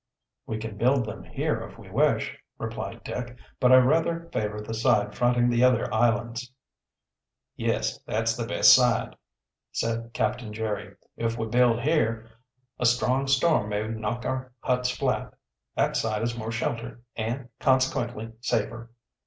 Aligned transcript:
"We 0.47 0.57
can 0.57 0.77
build 0.77 1.05
them 1.05 1.23
here, 1.23 1.61
if 1.61 1.77
we 1.77 1.87
wish," 1.91 2.35
replied 2.57 3.03
Dick. 3.03 3.37
"But 3.59 3.71
I 3.71 3.75
rather 3.75 4.31
favor 4.33 4.59
the 4.59 4.73
side 4.73 5.13
fronting 5.13 5.47
the 5.47 5.63
other 5.63 5.93
islands." 5.93 6.51
"Yes, 7.55 7.99
that's 8.07 8.35
the 8.35 8.47
best 8.47 8.73
side," 8.73 9.15
said 9.71 10.09
Captain 10.13 10.53
Jerry. 10.53 10.95
"If 11.17 11.37
we 11.37 11.45
build 11.45 11.81
here, 11.81 12.31
a 12.79 12.85
strong 12.87 13.27
storm 13.27 13.69
may 13.69 13.87
knock 13.89 14.25
our 14.25 14.51
huts 14.61 14.89
flat. 14.89 15.35
That 15.75 15.95
side 15.95 16.23
is 16.23 16.35
more 16.35 16.51
sheltered 16.51 17.03
and, 17.15 17.49
consequently, 17.59 18.31
safer. 18.41 18.89